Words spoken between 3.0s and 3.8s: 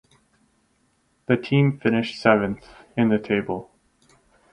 the table.